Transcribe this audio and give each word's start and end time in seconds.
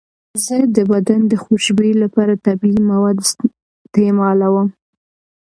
زه 0.45 0.57
د 0.75 0.77
بدن 0.91 1.21
د 1.27 1.33
خوشبویۍ 1.43 1.93
لپاره 2.03 2.41
طبیعي 2.45 2.79
مواد 2.91 3.17
استعمالوم. 3.25 4.67